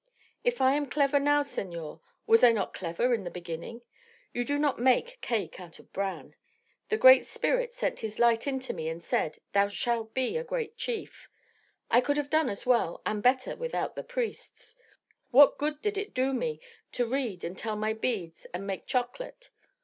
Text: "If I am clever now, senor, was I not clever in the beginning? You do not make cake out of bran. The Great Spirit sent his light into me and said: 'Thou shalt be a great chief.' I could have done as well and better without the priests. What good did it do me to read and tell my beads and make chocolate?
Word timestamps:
"If 0.43 0.61
I 0.61 0.73
am 0.73 0.89
clever 0.89 1.19
now, 1.19 1.43
senor, 1.43 2.01
was 2.25 2.43
I 2.43 2.51
not 2.51 2.73
clever 2.73 3.13
in 3.13 3.23
the 3.23 3.29
beginning? 3.29 3.83
You 4.33 4.43
do 4.43 4.57
not 4.57 4.79
make 4.79 5.21
cake 5.21 5.59
out 5.59 5.77
of 5.77 5.93
bran. 5.93 6.35
The 6.89 6.97
Great 6.97 7.23
Spirit 7.27 7.75
sent 7.75 7.99
his 7.99 8.17
light 8.17 8.47
into 8.47 8.73
me 8.73 8.89
and 8.89 9.03
said: 9.03 9.37
'Thou 9.53 9.67
shalt 9.67 10.15
be 10.15 10.37
a 10.37 10.43
great 10.43 10.75
chief.' 10.75 11.29
I 11.91 12.01
could 12.01 12.17
have 12.17 12.31
done 12.31 12.49
as 12.49 12.65
well 12.65 13.03
and 13.05 13.21
better 13.21 13.55
without 13.55 13.95
the 13.95 14.01
priests. 14.01 14.75
What 15.29 15.59
good 15.59 15.83
did 15.83 15.99
it 15.99 16.15
do 16.15 16.33
me 16.33 16.61
to 16.93 17.05
read 17.05 17.43
and 17.43 17.55
tell 17.55 17.75
my 17.75 17.93
beads 17.93 18.45
and 18.55 18.65
make 18.65 18.87
chocolate? 18.87 19.51